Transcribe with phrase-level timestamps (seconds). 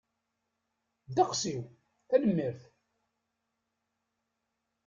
[1.09, 1.61] Ddeqs-iw,
[2.09, 2.61] tanemmirt.